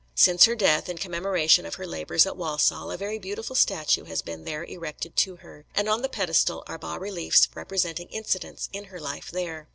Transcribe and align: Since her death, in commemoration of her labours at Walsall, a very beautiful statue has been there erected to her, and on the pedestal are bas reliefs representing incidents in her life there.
Since 0.15 0.45
her 0.45 0.55
death, 0.55 0.89
in 0.89 0.97
commemoration 0.97 1.63
of 1.63 1.75
her 1.75 1.85
labours 1.85 2.25
at 2.25 2.35
Walsall, 2.35 2.89
a 2.89 2.97
very 2.97 3.19
beautiful 3.19 3.55
statue 3.55 4.05
has 4.05 4.23
been 4.23 4.45
there 4.45 4.63
erected 4.63 5.15
to 5.17 5.35
her, 5.35 5.67
and 5.75 5.87
on 5.87 6.01
the 6.01 6.09
pedestal 6.09 6.63
are 6.65 6.79
bas 6.79 6.97
reliefs 6.99 7.47
representing 7.53 8.07
incidents 8.07 8.67
in 8.73 8.85
her 8.85 8.99
life 8.99 9.29
there. 9.29 9.69